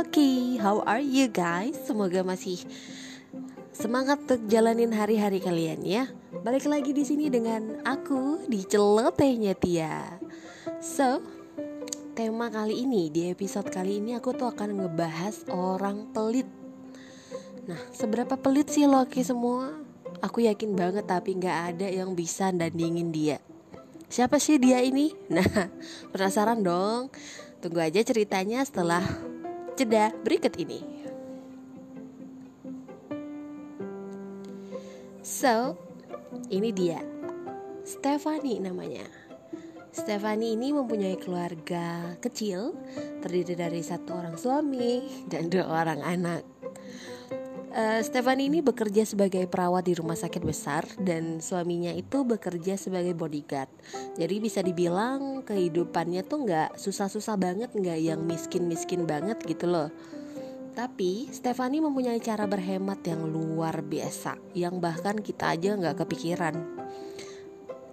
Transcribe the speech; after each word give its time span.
Loki, 0.00 0.56
how 0.56 0.80
are 0.88 1.04
you 1.04 1.28
guys? 1.28 1.76
Semoga 1.84 2.24
masih 2.24 2.56
semangat 3.68 4.24
untuk 4.24 4.48
jalanin 4.48 4.96
hari-hari 4.96 5.44
kalian 5.44 5.84
ya. 5.84 6.08
Balik 6.40 6.64
lagi 6.72 6.96
di 6.96 7.04
sini 7.04 7.28
dengan 7.28 7.84
aku 7.84 8.48
di 8.48 8.64
celotehnya 8.64 9.52
Tia. 9.52 10.16
So, 10.80 11.20
tema 12.16 12.48
kali 12.48 12.80
ini 12.80 13.12
di 13.12 13.28
episode 13.28 13.68
kali 13.68 14.00
ini 14.00 14.16
aku 14.16 14.32
tuh 14.32 14.48
akan 14.48 14.80
ngebahas 14.80 15.44
orang 15.52 16.08
pelit. 16.16 16.48
Nah, 17.68 17.84
seberapa 17.92 18.40
pelit 18.40 18.72
sih 18.72 18.88
Loki 18.88 19.20
semua? 19.20 19.84
Aku 20.24 20.40
yakin 20.40 20.80
banget 20.80 21.04
tapi 21.04 21.36
nggak 21.36 21.76
ada 21.76 21.92
yang 21.92 22.16
bisa 22.16 22.48
dandingin 22.48 23.12
dia. 23.12 23.36
Siapa 24.08 24.40
sih 24.40 24.56
dia 24.56 24.80
ini? 24.80 25.12
Nah, 25.36 25.68
penasaran 26.08 26.64
dong? 26.64 27.12
Tunggu 27.60 27.84
aja 27.84 28.00
ceritanya 28.00 28.64
setelah 28.64 29.04
jeda 29.80 30.12
berikut 30.20 30.52
ini. 30.60 30.84
So, 35.24 35.80
ini 36.52 36.68
dia. 36.68 37.00
Stephanie 37.80 38.60
namanya. 38.60 39.08
Stephanie 39.88 40.52
ini 40.52 40.76
mempunyai 40.76 41.16
keluarga 41.16 42.12
kecil 42.20 42.76
terdiri 43.24 43.56
dari 43.56 43.80
satu 43.80 44.20
orang 44.20 44.36
suami 44.36 45.24
dan 45.32 45.48
dua 45.48 45.64
orang 45.64 46.04
anak. 46.04 46.59
Uh, 47.70 48.02
Stephanie 48.02 48.50
ini 48.50 48.66
bekerja 48.66 49.06
sebagai 49.06 49.46
perawat 49.46 49.86
di 49.86 49.94
rumah 49.94 50.18
sakit 50.18 50.42
besar 50.42 50.82
dan 50.98 51.38
suaminya 51.38 51.94
itu 51.94 52.26
bekerja 52.26 52.74
sebagai 52.74 53.14
bodyguard. 53.14 53.70
Jadi 54.18 54.42
bisa 54.42 54.58
dibilang 54.58 55.46
kehidupannya 55.46 56.26
tuh 56.26 56.50
nggak 56.50 56.74
susah-susah 56.74 57.38
banget, 57.38 57.70
nggak 57.70 57.98
yang 58.02 58.26
miskin-miskin 58.26 59.06
banget 59.06 59.38
gitu 59.46 59.70
loh. 59.70 59.86
Tapi 60.74 61.30
Stephanie 61.30 61.78
mempunyai 61.78 62.18
cara 62.18 62.50
berhemat 62.50 63.06
yang 63.06 63.22
luar 63.30 63.86
biasa, 63.86 64.34
yang 64.58 64.82
bahkan 64.82 65.22
kita 65.22 65.54
aja 65.54 65.78
nggak 65.78 66.02
kepikiran. 66.02 66.58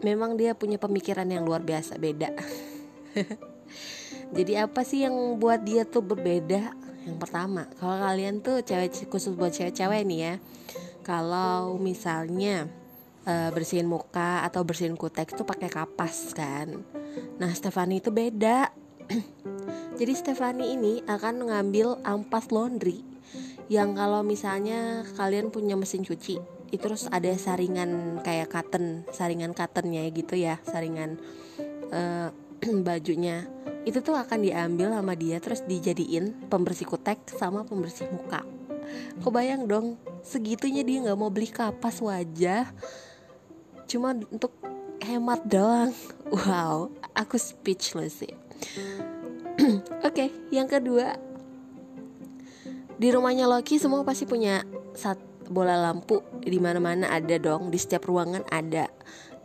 Memang 0.02 0.42
dia 0.42 0.58
punya 0.58 0.82
pemikiran 0.82 1.30
yang 1.30 1.46
luar 1.46 1.62
biasa, 1.62 2.02
beda. 2.02 2.34
Jadi 4.38 4.54
apa 4.58 4.82
sih 4.82 5.06
yang 5.06 5.38
buat 5.38 5.62
dia 5.62 5.86
tuh 5.86 6.02
berbeda? 6.02 6.87
Yang 7.08 7.18
pertama, 7.24 7.72
kalau 7.80 7.96
kalian 8.04 8.44
tuh 8.44 8.60
cewek 8.60 9.08
khusus 9.08 9.32
buat 9.32 9.56
cewek-cewek 9.56 10.04
nih 10.04 10.20
ya. 10.20 10.34
Kalau 11.08 11.80
misalnya 11.80 12.68
uh, 13.24 13.50
bersihin 13.56 13.88
muka 13.88 14.44
atau 14.44 14.68
bersihin 14.68 15.00
kutek 15.00 15.32
tuh 15.32 15.48
pakai 15.48 15.72
kapas 15.72 16.36
kan. 16.36 16.84
Nah, 17.40 17.52
Stefani 17.56 18.04
itu 18.04 18.12
beda. 18.12 18.76
Jadi 20.00 20.14
Stefani 20.14 20.76
ini 20.76 21.00
akan 21.08 21.48
mengambil 21.48 21.96
ampas 22.04 22.52
laundry 22.52 23.02
yang 23.72 23.96
kalau 23.96 24.24
misalnya 24.24 25.04
kalian 25.16 25.52
punya 25.52 25.76
mesin 25.76 26.04
cuci 26.04 26.40
itu 26.68 26.84
terus 26.84 27.08
ada 27.08 27.32
saringan 27.40 28.20
kayak 28.24 28.52
cotton, 28.52 29.08
saringan 29.16 29.56
cottonnya 29.56 30.04
gitu 30.12 30.36
ya, 30.36 30.60
saringan 30.68 31.16
uh, 31.96 32.30
bajunya. 32.88 33.46
Itu 33.88 34.04
tuh 34.04 34.20
akan 34.20 34.44
diambil 34.44 34.92
sama 34.92 35.14
dia 35.16 35.40
terus 35.40 35.64
dijadiin 35.64 36.50
pembersih 36.52 36.88
kutek 36.88 37.24
sama 37.38 37.64
pembersih 37.64 38.10
muka. 38.12 38.44
Bayang 39.28 39.68
dong 39.68 40.00
segitunya 40.24 40.82
dia 40.82 41.04
nggak 41.04 41.20
mau 41.20 41.32
beli 41.32 41.48
kapas 41.48 42.00
wajah. 42.04 42.68
Cuma 43.88 44.16
untuk 44.32 44.52
hemat 45.04 45.44
doang. 45.48 45.92
Wow 46.28 46.92
aku 47.18 47.42
speechless 47.42 48.22
sih. 48.22 48.34
Oke 49.58 49.82
okay, 50.06 50.30
yang 50.54 50.70
kedua. 50.70 51.18
Di 52.98 53.10
rumahnya 53.10 53.50
Loki 53.50 53.82
semua 53.82 54.06
pasti 54.06 54.30
punya 54.30 54.62
sat 54.94 55.18
bola 55.50 55.80
lampu 55.80 56.22
di 56.44 56.60
mana-mana 56.62 57.10
ada 57.10 57.40
dong 57.40 57.72
di 57.72 57.80
setiap 57.80 58.06
ruangan 58.06 58.44
ada 58.52 58.92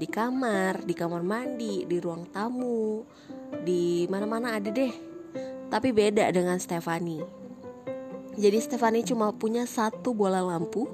di 0.02 0.10
kamar, 0.10 0.82
di 0.82 0.98
kamar 0.98 1.22
mandi, 1.22 1.86
di 1.86 2.02
ruang 2.02 2.26
tamu, 2.34 3.06
di 3.62 4.10
mana-mana 4.10 4.58
ada 4.58 4.66
deh. 4.66 4.90
Tapi 5.70 5.94
beda 5.94 6.26
dengan 6.34 6.58
Stefani. 6.58 7.22
Jadi 8.32 8.58
Stefani 8.58 9.06
cuma 9.06 9.30
punya 9.30 9.62
satu 9.62 10.10
bola 10.10 10.42
lampu, 10.42 10.88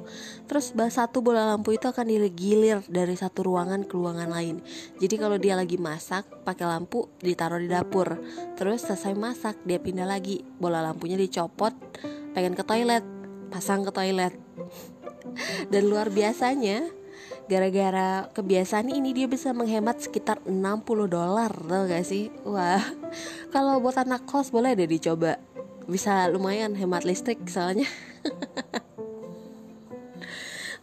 terus 0.44 0.74
satu 0.74 1.24
bola 1.24 1.54
lampu 1.54 1.72
itu 1.72 1.88
akan 1.88 2.04
digilir 2.04 2.84
dari 2.84 3.14
satu 3.16 3.48
ruangan 3.48 3.86
ke 3.88 3.94
ruangan 3.96 4.28
lain. 4.28 4.60
Jadi 5.00 5.14
kalau 5.16 5.40
dia 5.40 5.56
lagi 5.56 5.80
masak, 5.80 6.28
pakai 6.44 6.66
lampu 6.68 7.08
ditaruh 7.22 7.62
di 7.62 7.70
dapur. 7.70 8.18
Terus 8.60 8.84
selesai 8.84 9.14
masak, 9.16 9.56
dia 9.64 9.80
pindah 9.80 10.04
lagi, 10.04 10.44
bola 10.58 10.82
lampunya 10.82 11.14
dicopot, 11.14 11.72
pengen 12.34 12.58
ke 12.58 12.66
toilet, 12.66 13.06
pasang 13.54 13.86
ke 13.86 13.94
toilet. 13.94 14.34
Dan 15.70 15.86
luar 15.86 16.10
biasanya, 16.10 16.97
gara-gara 17.48 18.28
kebiasaan 18.36 18.92
ini 18.92 19.16
dia 19.16 19.24
bisa 19.24 19.56
menghemat 19.56 20.04
sekitar 20.04 20.44
60 20.44 20.84
dolar 21.08 21.48
tau 21.48 21.88
gak 21.88 22.04
sih? 22.04 22.28
Wah 22.44 22.84
kalau 23.54 23.80
buat 23.80 23.96
anak 23.96 24.28
kos 24.28 24.52
boleh 24.52 24.76
deh 24.76 24.86
dicoba. 24.86 25.40
Bisa 25.88 26.28
lumayan 26.28 26.76
hemat 26.76 27.08
listrik 27.08 27.40
soalnya. 27.48 27.88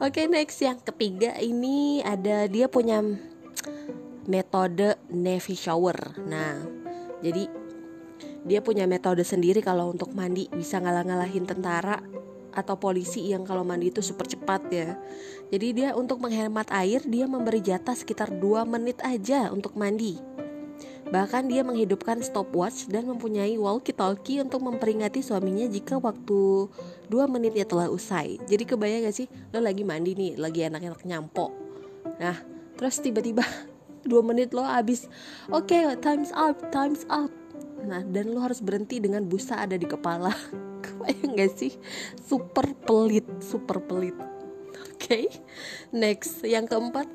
Oke 0.02 0.26
okay, 0.26 0.26
next. 0.26 0.60
Yang 0.60 0.82
ketiga 0.90 1.38
ini 1.38 2.02
ada 2.02 2.50
dia 2.50 2.66
punya 2.66 3.06
metode 4.26 4.98
Navy 5.14 5.54
shower. 5.54 6.18
Nah, 6.26 6.58
jadi 7.22 7.46
dia 8.46 8.60
punya 8.66 8.90
metode 8.90 9.22
sendiri 9.22 9.62
kalau 9.62 9.94
untuk 9.94 10.12
mandi 10.12 10.50
bisa 10.52 10.82
ngalah-ngalahin 10.82 11.46
tentara 11.46 12.02
atau 12.56 12.80
polisi 12.80 13.30
yang 13.30 13.44
kalau 13.44 13.68
mandi 13.68 13.92
itu 13.92 14.00
super 14.00 14.26
cepat 14.26 14.62
ya. 14.72 14.96
Jadi 15.52 15.68
dia 15.84 15.90
untuk 15.94 16.24
menghemat 16.24 16.72
air 16.72 17.04
dia 17.06 17.28
memberi 17.28 17.62
jatah 17.62 17.94
sekitar 17.94 18.34
2 18.34 18.66
menit 18.66 18.98
aja 19.04 19.52
untuk 19.52 19.78
mandi. 19.78 20.18
Bahkan 21.06 21.46
dia 21.46 21.62
menghidupkan 21.62 22.18
stopwatch 22.26 22.90
dan 22.90 23.06
mempunyai 23.06 23.54
walkie-talkie 23.62 24.42
untuk 24.42 24.66
memperingati 24.66 25.22
suaminya 25.22 25.70
jika 25.70 26.02
waktu 26.02 26.66
2 27.14 27.14
menitnya 27.30 27.62
telah 27.70 27.94
usai. 27.94 28.42
Jadi 28.50 28.66
kebayang 28.66 29.06
gak 29.06 29.14
sih 29.14 29.30
lo 29.54 29.62
lagi 29.62 29.86
mandi 29.86 30.18
nih, 30.18 30.34
lagi 30.42 30.66
enak-enak 30.66 31.06
nyampo. 31.06 31.54
Nah, 32.18 32.42
terus 32.74 32.98
tiba-tiba 33.06 33.46
2 34.10 34.12
menit 34.26 34.50
lo 34.58 34.66
habis. 34.66 35.06
Oke, 35.54 35.78
okay, 35.78 35.94
time's 36.02 36.34
up, 36.34 36.58
time's 36.74 37.06
up. 37.06 37.30
Nah, 37.86 38.02
dan 38.02 38.34
lo 38.34 38.42
harus 38.42 38.58
berhenti 38.66 38.98
dengan 38.98 39.22
busa 39.30 39.62
ada 39.62 39.78
di 39.78 39.86
kepala. 39.86 40.34
kebayang 40.96 41.34
gak 41.36 41.52
sih? 41.60 41.76
Super 42.24 42.72
pelit 42.88 43.28
super 43.44 43.84
pelit. 43.84 44.16
Oke 44.96 44.96
okay. 44.96 45.26
next. 45.92 46.42
Yang 46.48 46.72
keempat 46.72 47.08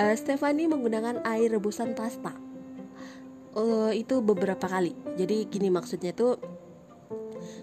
uh, 0.00 0.14
Stephanie 0.20 0.66
menggunakan 0.66 1.20
air 1.28 1.52
rebusan 1.52 1.92
pasta. 1.92 2.32
Uh, 3.52 3.92
itu 3.92 4.24
beberapa 4.24 4.64
kali. 4.64 4.96
Jadi 5.20 5.44
gini 5.52 5.68
maksudnya 5.68 6.16
tuh 6.16 6.40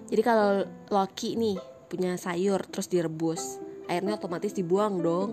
jadi 0.06 0.22
kalau 0.22 0.64
Loki 0.94 1.34
nih 1.34 1.58
punya 1.90 2.14
sayur 2.18 2.62
terus 2.70 2.90
direbus 2.90 3.58
airnya 3.90 4.18
otomatis 4.18 4.54
dibuang 4.54 5.02
dong. 5.02 5.30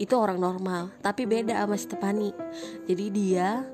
Itu 0.00 0.16
orang 0.16 0.40
normal 0.40 0.92
tapi 1.04 1.28
beda 1.28 1.60
sama 1.60 1.76
Stephanie. 1.76 2.34
Jadi 2.88 3.04
dia 3.12 3.64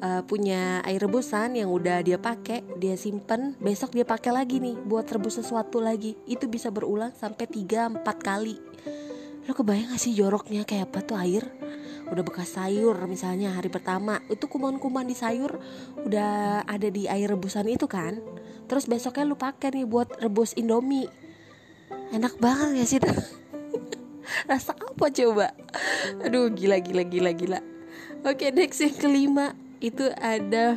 uh, 0.00 0.22
punya 0.24 0.82
air 0.86 1.02
rebusan 1.02 1.58
yang 1.58 1.70
udah 1.70 2.02
dia 2.02 2.18
pakai, 2.18 2.64
dia 2.78 2.94
simpen, 2.94 3.54
besok 3.58 3.94
dia 3.94 4.06
pakai 4.06 4.34
lagi 4.34 4.58
nih 4.62 4.78
buat 4.86 5.06
rebus 5.06 5.42
sesuatu 5.42 5.78
lagi. 5.82 6.14
Itu 6.26 6.46
bisa 6.46 6.70
berulang 6.70 7.14
sampai 7.14 7.46
3 7.46 8.02
4 8.02 8.06
kali. 8.18 8.56
Lo 9.48 9.52
kebayang 9.56 9.94
gak 9.94 10.02
sih 10.02 10.12
joroknya 10.12 10.62
kayak 10.68 10.92
apa 10.92 11.00
tuh 11.04 11.16
air? 11.16 11.44
Udah 12.08 12.24
bekas 12.24 12.56
sayur 12.56 12.96
misalnya 13.04 13.52
hari 13.52 13.68
pertama 13.68 14.24
Itu 14.32 14.48
kuman-kuman 14.48 15.04
di 15.04 15.12
sayur 15.12 15.60
udah 16.08 16.64
ada 16.64 16.88
di 16.88 17.04
air 17.04 17.28
rebusan 17.28 17.68
itu 17.68 17.84
kan 17.84 18.16
Terus 18.64 18.88
besoknya 18.88 19.28
lu 19.28 19.36
pakai 19.36 19.76
nih 19.76 19.84
buat 19.84 20.16
rebus 20.16 20.56
indomie 20.56 21.08
Enak 22.12 22.40
banget 22.40 22.80
ya 22.80 22.84
sih 22.88 23.00
Rasa 24.48 24.72
apa 24.72 25.12
coba? 25.12 25.52
Aduh 26.24 26.48
gila 26.48 26.80
gila 26.80 27.04
gila 27.04 27.32
gila 27.36 27.60
Oke 28.24 28.56
next 28.56 28.80
yang 28.80 28.96
kelima 28.96 29.52
itu 29.78 30.10
ada 30.18 30.74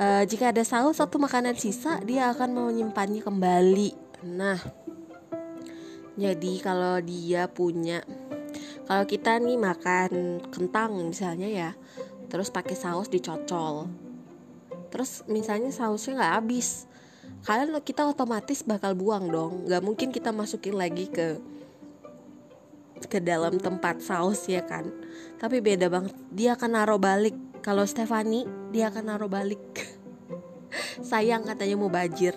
uh, 0.00 0.22
jika 0.24 0.50
ada 0.50 0.64
saus 0.64 1.00
atau 1.00 1.20
makanan 1.20 1.56
sisa 1.56 2.00
dia 2.00 2.32
akan 2.32 2.72
menyimpannya 2.72 3.20
kembali. 3.20 3.90
Nah 4.24 4.60
jadi 6.14 6.52
kalau 6.62 7.02
dia 7.02 7.50
punya 7.50 8.00
kalau 8.84 9.04
kita 9.08 9.40
nih 9.40 9.58
makan 9.58 10.40
kentang 10.48 10.96
misalnya 11.00 11.48
ya 11.48 11.70
terus 12.32 12.48
pakai 12.48 12.76
saus 12.76 13.12
dicocol. 13.12 13.90
Terus 14.88 15.26
misalnya 15.26 15.74
sausnya 15.74 16.22
nggak 16.22 16.34
habis 16.40 16.86
kalian 17.44 17.76
kita 17.84 18.08
otomatis 18.08 18.64
bakal 18.64 18.96
buang 18.96 19.28
dong. 19.28 19.68
Nggak 19.68 19.82
mungkin 19.84 20.08
kita 20.08 20.32
masukin 20.32 20.80
lagi 20.80 21.10
ke 21.12 21.36
ke 23.04 23.20
dalam 23.20 23.60
tempat 23.60 24.00
saus 24.00 24.48
ya 24.48 24.64
kan. 24.64 24.88
Tapi 25.36 25.60
beda 25.60 25.92
banget 25.92 26.14
dia 26.32 26.56
akan 26.56 26.70
naruh 26.72 26.96
balik 26.96 27.36
kalau 27.64 27.88
Stefani 27.88 28.44
dia 28.76 28.92
akan 28.92 29.08
naruh 29.08 29.32
balik. 29.32 29.88
Sayang 31.08 31.48
katanya 31.48 31.80
mau 31.80 31.88
bajir. 31.88 32.36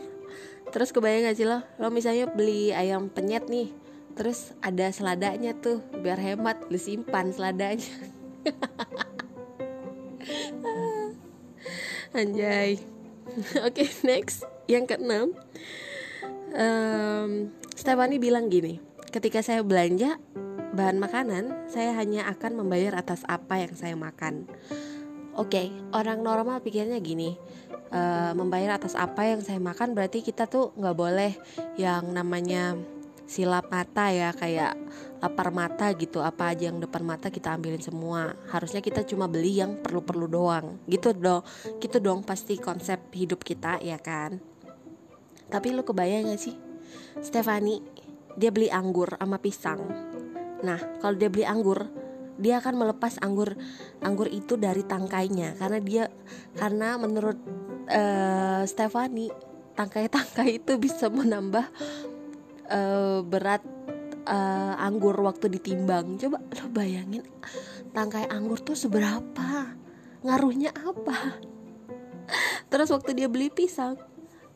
Terus 0.71 0.95
kebayang 0.95 1.27
gak 1.27 1.35
sih 1.35 1.44
lo? 1.44 1.59
Lo 1.75 1.91
misalnya 1.91 2.31
beli 2.31 2.71
ayam 2.71 3.12
penyet 3.12 3.51
nih 3.51 3.75
terus 4.18 4.57
ada 4.65 4.89
seladanya 4.89 5.53
tuh 5.53 5.77
biar 6.01 6.18
hemat 6.18 6.57
lu 6.71 6.79
simpan 6.79 7.35
seladanya. 7.35 7.83
Anjay. 12.18 12.80
Oke 13.68 13.83
okay, 13.83 13.91
next. 14.07 14.47
Yang 14.65 14.95
keenam. 14.95 15.35
Um, 16.56 17.51
Stephanie 17.75 18.18
bilang 18.18 18.47
gini 18.47 18.80
ketika 19.12 19.44
saya 19.44 19.59
belanja 19.62 20.18
bahan 20.73 20.97
makanan 20.97 21.69
saya 21.69 21.94
hanya 21.94 22.25
akan 22.31 22.63
membayar 22.63 22.95
atas 22.97 23.21
apa 23.27 23.59
yang 23.62 23.75
saya 23.75 23.94
makan 24.00 24.47
oke 25.37 25.53
okay, 25.53 25.69
orang 25.93 26.19
normal 26.25 26.59
pikirnya 26.59 26.97
gini 26.99 27.37
uh, 27.93 28.33
membayar 28.33 28.75
atas 28.81 28.97
apa 28.97 29.23
yang 29.29 29.39
saya 29.39 29.61
makan 29.61 29.93
berarti 29.93 30.25
kita 30.25 30.49
tuh 30.49 30.73
nggak 30.75 30.97
boleh 30.97 31.31
yang 31.79 32.11
namanya 32.11 32.75
silap 33.27 33.67
mata 33.67 34.07
ya 34.07 34.31
kayak 34.31 34.79
lapar 35.19 35.51
mata 35.51 35.91
gitu 35.99 36.23
apa 36.23 36.55
aja 36.55 36.71
yang 36.71 36.79
depan 36.79 37.03
mata 37.03 37.27
kita 37.27 37.51
ambilin 37.51 37.83
semua. 37.83 38.33
Harusnya 38.47 38.79
kita 38.79 39.03
cuma 39.03 39.27
beli 39.27 39.59
yang 39.59 39.83
perlu-perlu 39.83 40.27
doang. 40.31 40.79
Gitu 40.87 41.11
dong 41.11 41.43
gitu 41.83 41.99
dong 41.99 42.23
pasti 42.23 42.55
konsep 42.55 43.11
hidup 43.11 43.43
kita 43.43 43.83
ya 43.83 43.99
kan? 43.99 44.39
Tapi 45.51 45.75
lu 45.75 45.83
kebayang 45.83 46.31
gak 46.31 46.41
sih? 46.41 46.55
Stefani 47.19 47.83
dia 48.39 48.49
beli 48.49 48.71
anggur 48.71 49.19
sama 49.19 49.37
pisang. 49.43 49.83
Nah 50.63 50.79
kalau 51.03 51.19
dia 51.19 51.27
beli 51.27 51.43
anggur 51.43 51.83
dia 52.37 52.61
akan 52.61 52.73
melepas 52.77 53.17
anggur 53.21 53.57
anggur 54.01 54.29
itu 54.29 54.55
dari 54.55 54.85
tangkainya. 54.85 55.57
Karena 55.57 55.79
dia 55.81 56.03
karena 56.55 56.95
menurut 57.01 57.37
uh, 57.89 58.61
Stefani 58.63 59.29
tangkai-tangkai 59.77 60.61
itu 60.63 60.77
bisa 60.81 61.09
menambah 61.09 61.65
uh, 62.69 63.19
berat 63.25 63.61
uh, 64.25 64.73
anggur 64.77 65.17
waktu 65.21 65.49
ditimbang. 65.49 66.17
Coba 66.21 66.41
lo 66.41 66.65
bayangin 66.69 67.25
tangkai 67.91 68.29
anggur 68.29 68.61
tuh 68.61 68.77
seberapa? 68.77 69.73
Ngaruhnya 70.21 70.73
apa? 70.73 71.41
Terus 72.67 72.91
waktu 72.91 73.15
dia 73.15 73.27
beli 73.31 73.47
pisang 73.47 73.95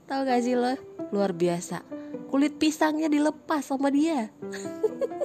tau 0.09 0.27
gak 0.27 0.43
sih 0.43 0.59
lo? 0.59 0.75
Luar 1.15 1.31
biasa. 1.31 1.81
Kulit 2.27 2.59
pisangnya 2.59 3.11
dilepas 3.11 3.63
sama 3.63 3.91
dia 3.91 4.31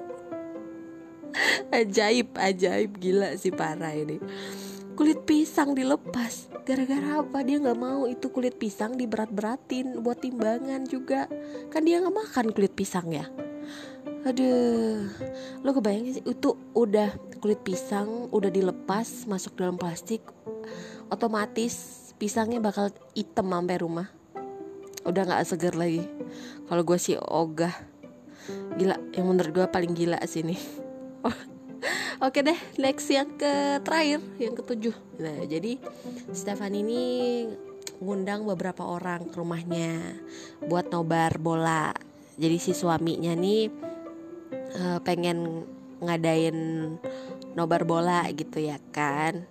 ajaib 1.70 2.36
ajaib 2.36 2.96
gila 2.98 3.36
sih 3.36 3.52
parah 3.52 3.92
ini. 3.92 4.18
Kulit 4.96 5.28
pisang 5.28 5.76
dilepas. 5.76 6.48
Gara-gara 6.64 7.20
apa? 7.20 7.44
Dia 7.44 7.60
nggak 7.60 7.76
mau 7.76 8.08
itu 8.08 8.32
kulit 8.32 8.56
pisang 8.56 8.96
diberat-beratin 8.96 10.00
buat 10.00 10.24
timbangan 10.24 10.88
juga. 10.88 11.28
Kan 11.68 11.84
dia 11.84 12.00
nggak 12.00 12.16
makan 12.16 12.46
kulit 12.56 12.72
pisang 12.72 13.12
ya? 13.12 13.28
Aduh 14.26 15.06
lo 15.62 15.70
kebayang 15.70 16.10
sih 16.10 16.24
itu 16.24 16.56
udah 16.74 17.14
kulit 17.38 17.62
pisang 17.62 18.26
udah 18.34 18.50
dilepas 18.50 19.28
masuk 19.30 19.54
dalam 19.54 19.78
plastik 19.78 20.18
otomatis 21.06 22.10
pisangnya 22.18 22.58
bakal 22.58 22.90
hitam 23.14 23.52
sampai 23.52 23.76
rumah. 23.78 24.08
Udah 25.06 25.22
nggak 25.28 25.46
seger 25.46 25.78
lagi. 25.78 26.02
Kalau 26.66 26.82
gue 26.82 26.98
sih 26.98 27.14
ogah. 27.14 27.70
Gila 28.80 28.96
yang 29.14 29.26
menurut 29.30 29.52
gue 29.52 29.66
paling 29.70 29.94
gila 29.94 30.18
sih 30.26 30.42
nih 30.42 30.85
Oke 32.26 32.40
deh, 32.40 32.56
next 32.80 33.06
yang 33.12 33.28
ke 33.36 33.82
terakhir, 33.84 34.24
yang 34.40 34.54
ketujuh. 34.56 34.96
Nah, 35.20 35.44
jadi 35.44 35.78
Stefan 36.32 36.72
ini 36.72 37.02
ngundang 38.00 38.44
beberapa 38.44 38.84
orang 38.84 39.28
ke 39.28 39.36
rumahnya 39.36 40.20
buat 40.64 40.88
nobar 40.92 41.40
bola. 41.40 41.92
Jadi 42.36 42.56
si 42.60 42.72
suaminya 42.76 43.32
nih 43.32 43.72
uh, 44.76 44.98
pengen 45.00 45.64
ngadain 46.04 46.56
nobar 47.56 47.88
bola 47.88 48.28
gitu 48.32 48.60
ya 48.60 48.76
kan. 48.92 49.48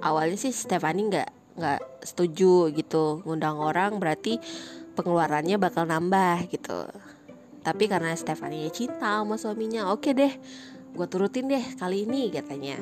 Awalnya 0.00 0.38
sih 0.38 0.54
Stefani 0.54 1.10
nggak 1.10 1.30
nggak 1.58 1.80
setuju 2.06 2.70
gitu 2.72 3.20
ngundang 3.26 3.58
orang 3.58 3.98
berarti 3.98 4.38
pengeluarannya 4.94 5.58
bakal 5.58 5.84
nambah 5.86 6.46
gitu. 6.50 6.86
Tapi 7.60 7.90
karena 7.90 8.14
Stefani 8.16 8.70
cinta 8.72 9.20
sama 9.20 9.36
suaminya, 9.36 9.92
oke 9.92 10.14
deh 10.16 10.32
gue 10.94 11.06
turutin 11.06 11.46
deh 11.46 11.64
kali 11.78 12.04
ini 12.08 12.30
katanya. 12.30 12.78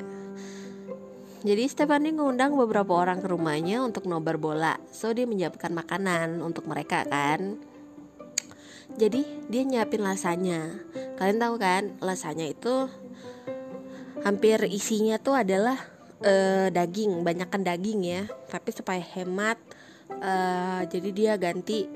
Jadi 1.39 1.71
Stephanie 1.71 2.19
ngundang 2.19 2.59
beberapa 2.59 2.99
orang 2.99 3.23
ke 3.23 3.31
rumahnya 3.31 3.79
untuk 3.87 4.11
nobar 4.11 4.43
bola. 4.43 4.75
So 4.91 5.15
dia 5.15 5.23
menyiapkan 5.23 5.71
makanan 5.71 6.43
untuk 6.43 6.67
mereka 6.67 7.07
kan? 7.07 7.63
Jadi 8.99 9.23
dia 9.47 9.63
nyiapin 9.63 10.03
lasanya 10.03 10.75
Kalian 11.21 11.39
tahu 11.39 11.55
kan 11.61 11.95
lasanya 12.03 12.51
itu 12.51 12.91
Hampir 14.27 14.67
isinya 14.67 15.21
tuh 15.23 15.39
adalah 15.39 15.79
uh, 16.27 16.73
daging 16.75 17.23
Banyakkan 17.23 17.63
daging 17.63 18.03
ya. 18.03 18.27
Tapi 18.51 18.75
supaya 18.75 18.99
hemat 18.99 19.63
uh, 20.19 20.83
Jadi 20.91 21.15
dia 21.15 21.39
ganti 21.39 21.87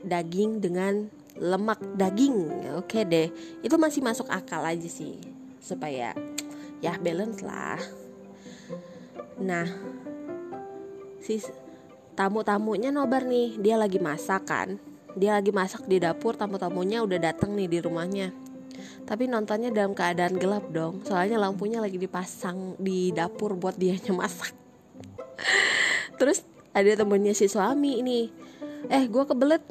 daging 0.00 0.64
dengan 0.64 1.12
lemak 1.36 1.84
daging. 2.00 2.72
Oke 2.80 3.04
deh 3.04 3.28
Itu 3.60 3.76
masih 3.76 4.00
masuk 4.00 4.32
akal 4.32 4.64
aja 4.64 4.88
sih 4.88 5.35
supaya 5.66 6.14
ya 6.78 6.94
balance 7.02 7.42
lah. 7.42 7.82
Nah 9.42 9.66
si 11.18 11.42
tamu-tamunya 12.16 12.94
nobar 12.94 13.26
nih. 13.26 13.58
Dia 13.58 13.74
lagi 13.74 13.98
masak 13.98 14.46
kan? 14.46 14.78
Dia 15.18 15.34
lagi 15.38 15.50
masak 15.50 15.84
di 15.90 15.98
dapur 15.98 16.38
tamu-tamunya 16.38 17.02
udah 17.02 17.18
datang 17.18 17.58
nih 17.58 17.66
di 17.66 17.78
rumahnya. 17.82 18.30
Tapi 19.06 19.30
nontonnya 19.30 19.70
dalam 19.70 19.92
keadaan 19.92 20.38
gelap 20.38 20.66
dong. 20.72 21.04
Soalnya 21.06 21.38
lampunya 21.38 21.78
lagi 21.78 22.00
dipasang 22.00 22.74
di 22.80 23.10
dapur 23.10 23.54
buat 23.54 23.74
dia 23.74 23.96
masak. 24.10 24.52
Terus 26.18 26.42
ada 26.72 26.88
temennya 26.92 27.32
si 27.32 27.48
suami 27.48 28.00
ini 28.00 28.28
eh 28.86 29.08
gue 29.08 29.24
kebelet 29.24 29.62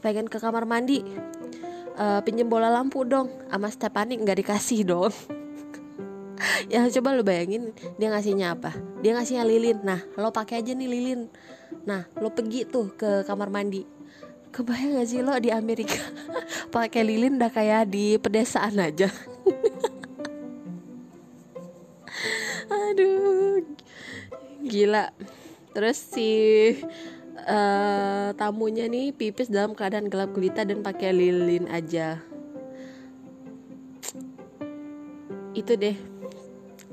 pengen 0.00 0.30
ke 0.30 0.38
kamar 0.38 0.64
mandi. 0.64 1.02
Uh, 1.98 2.22
pinjem 2.22 2.46
bola 2.46 2.70
lampu 2.70 3.02
dong. 3.02 3.26
Sama 3.50 3.68
Stephanie 3.74 4.22
nggak 4.22 4.38
dikasih 4.46 4.86
dong 4.86 5.10
ya 6.72 6.86
coba 6.98 7.14
lo 7.14 7.22
bayangin 7.26 7.74
dia 7.98 8.08
ngasihnya 8.10 8.54
apa? 8.58 8.74
Dia 9.02 9.14
ngasihnya 9.18 9.44
lilin. 9.46 9.78
Nah 9.82 10.00
lo 10.16 10.30
pakai 10.30 10.62
aja 10.62 10.72
nih 10.74 10.88
lilin. 10.88 11.28
Nah 11.84 12.06
lo 12.18 12.30
pergi 12.32 12.64
tuh 12.68 12.94
ke 12.94 13.24
kamar 13.26 13.50
mandi. 13.50 13.84
Kebayang 14.48 14.96
gak 14.96 15.08
sih 15.12 15.20
lo 15.20 15.36
di 15.36 15.52
Amerika 15.52 16.00
pakai 16.74 17.04
lilin 17.04 17.36
udah 17.36 17.52
kayak 17.52 17.92
di 17.92 18.16
pedesaan 18.16 18.80
aja? 18.80 19.12
Aduh 22.72 23.60
gila. 24.64 25.12
Terus 25.76 26.00
si 26.00 26.30
uh, 27.44 28.28
tamunya 28.34 28.88
nih 28.88 29.12
pipis 29.12 29.52
dalam 29.52 29.76
keadaan 29.76 30.08
gelap 30.08 30.32
gulita 30.32 30.64
dan 30.64 30.80
pakai 30.80 31.12
lilin 31.12 31.68
aja. 31.68 32.18
Itu 35.52 35.76
deh 35.76 36.17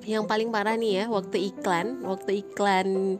yang 0.05 0.29
paling 0.29 0.53
parah 0.53 0.77
nih 0.77 1.03
ya 1.03 1.05
waktu 1.09 1.49
iklan 1.51 2.05
waktu 2.05 2.45
iklan 2.45 3.19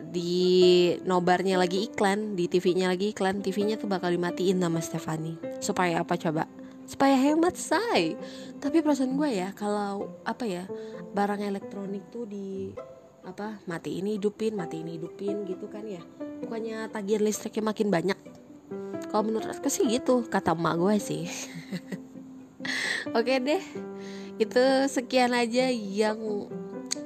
di 0.00 0.94
nobarnya 1.04 1.60
lagi 1.60 1.84
iklan 1.84 2.32
di 2.32 2.48
TV-nya 2.48 2.88
lagi 2.88 3.12
iklan 3.12 3.44
TV-nya 3.44 3.76
tuh 3.76 3.88
bakal 3.90 4.08
dimatiin 4.08 4.56
nama 4.56 4.80
Stefani. 4.80 5.36
Supaya 5.60 6.00
apa 6.00 6.16
coba? 6.16 6.48
Supaya 6.88 7.16
hemat 7.16 7.56
say. 7.56 8.16
Tapi 8.56 8.80
perasaan 8.80 9.18
gue 9.20 9.30
ya 9.32 9.52
kalau 9.52 10.16
apa 10.24 10.48
ya 10.48 10.64
barang 11.12 11.44
elektronik 11.44 12.08
tuh 12.08 12.24
di 12.24 12.72
apa 13.22 13.62
mati 13.70 14.02
ini 14.02 14.18
hidupin 14.18 14.58
mati 14.58 14.80
ini 14.80 14.96
hidupin 14.96 15.44
gitu 15.44 15.68
kan 15.68 15.84
ya. 15.84 16.00
Bukannya 16.40 16.88
tagihan 16.88 17.22
listriknya 17.22 17.72
makin 17.72 17.88
banyak. 17.92 18.18
Kalau 19.12 19.28
menurut 19.28 19.48
aku 19.52 19.68
sih 19.68 19.84
gitu 19.92 20.24
kata 20.24 20.56
emak 20.56 20.74
gue 20.80 20.94
sih. 20.96 21.22
Oke 23.18 23.42
deh 23.42 23.91
itu 24.40 24.64
sekian 24.88 25.36
aja 25.36 25.68
yang 25.72 26.48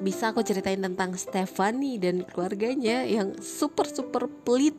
bisa 0.02 0.30
aku 0.30 0.44
ceritain 0.44 0.78
tentang 0.78 1.16
Stephanie 1.16 1.98
dan 1.98 2.22
keluarganya 2.28 3.02
yang 3.06 3.34
super 3.40 3.88
super 3.88 4.28
pelit. 4.44 4.76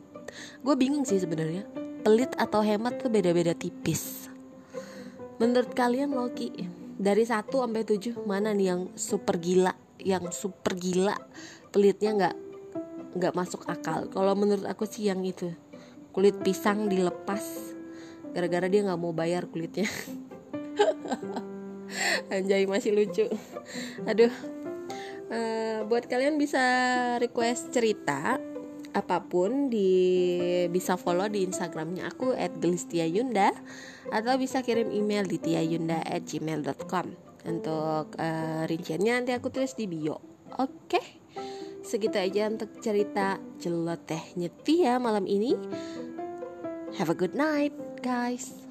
Gue 0.62 0.74
bingung 0.76 1.04
sih 1.04 1.18
sebenarnya. 1.20 1.66
Pelit 2.06 2.32
atau 2.38 2.62
hemat 2.62 3.02
tuh 3.02 3.10
beda-beda 3.10 3.52
tipis. 3.52 4.30
Menurut 5.42 5.74
kalian 5.74 6.14
Loki 6.14 6.50
dari 6.98 7.26
1 7.26 7.46
sampai 7.50 7.82
7 7.84 8.26
mana 8.26 8.54
nih 8.54 8.66
yang 8.74 8.82
super 8.98 9.38
gila 9.38 9.74
yang 9.98 10.30
super 10.30 10.78
gila 10.78 11.14
pelitnya 11.74 12.10
nggak 12.14 12.36
nggak 13.18 13.34
masuk 13.34 13.66
akal? 13.66 14.06
Kalau 14.08 14.34
menurut 14.38 14.66
aku 14.66 14.86
sih 14.86 15.10
yang 15.10 15.22
itu 15.26 15.50
kulit 16.18 16.34
pisang 16.42 16.90
dilepas 16.90 17.42
gara-gara 18.34 18.66
dia 18.66 18.82
nggak 18.82 18.98
mau 18.98 19.14
bayar 19.14 19.46
kulitnya 19.46 19.86
Anjay 22.34 22.64
masih 22.68 22.94
lucu. 22.94 23.26
Aduh. 24.06 24.32
Uh, 25.28 25.84
Buat 25.88 26.08
kalian 26.08 26.40
bisa 26.40 26.60
request 27.20 27.68
cerita 27.68 28.40
apa 28.96 29.20
pun 29.28 29.68
di 29.68 30.64
bisa 30.72 30.96
follow 30.96 31.28
di 31.28 31.44
instagramnya 31.44 32.08
aku 32.08 32.32
@gelistiayunda 32.34 33.52
atau 34.08 34.34
bisa 34.40 34.64
kirim 34.64 34.88
email 34.88 35.28
di 35.28 35.36
tiayunda@gmail.com 35.36 37.06
untuk 37.44 38.06
uh, 38.16 38.64
rinciannya 38.64 39.12
nanti 39.22 39.32
aku 39.36 39.52
tulis 39.52 39.76
di 39.76 39.84
bio. 39.84 40.16
Oke? 40.56 40.88
Okay? 40.88 41.06
segitu 41.88 42.20
aja 42.20 42.52
untuk 42.52 42.68
cerita 42.84 43.40
celoteh 43.56 44.36
nyetia 44.36 45.00
malam 45.00 45.24
ini. 45.24 45.56
Have 47.00 47.08
a 47.08 47.16
good 47.16 47.36
night 47.36 47.72
guys 48.04 48.67